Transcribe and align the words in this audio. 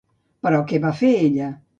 Però 0.47 0.61
què 0.71 0.79
va 0.85 0.93
fer 1.01 1.11
ella? 1.27 1.51